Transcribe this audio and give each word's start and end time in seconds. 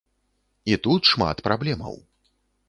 І 0.71 0.79
тут 0.87 1.01
шмат 1.11 1.37
праблемаў. 1.49 1.95